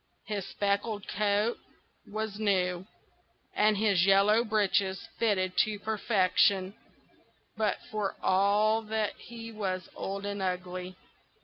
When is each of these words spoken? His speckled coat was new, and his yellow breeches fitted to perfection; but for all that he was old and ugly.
His 0.25 0.47
speckled 0.47 1.07
coat 1.07 1.59
was 2.07 2.39
new, 2.39 2.87
and 3.55 3.77
his 3.77 4.03
yellow 4.07 4.43
breeches 4.43 5.07
fitted 5.19 5.55
to 5.57 5.77
perfection; 5.77 6.73
but 7.55 7.77
for 7.91 8.15
all 8.19 8.81
that 8.81 9.13
he 9.19 9.51
was 9.51 9.89
old 9.95 10.25
and 10.25 10.41
ugly. 10.41 10.95